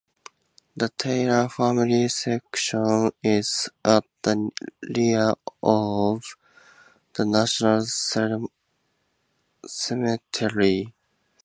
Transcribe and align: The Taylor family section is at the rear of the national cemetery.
The 0.75 0.89
Taylor 0.97 1.47
family 1.47 2.07
section 2.07 3.11
is 3.23 3.69
at 3.85 4.03
the 4.23 4.49
rear 4.95 5.35
of 5.61 6.23
the 7.13 7.23
national 7.23 7.85
cemetery. 9.63 10.95